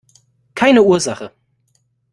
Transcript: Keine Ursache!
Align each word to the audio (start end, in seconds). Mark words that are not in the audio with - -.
Keine 0.55 0.81
Ursache! 0.83 1.31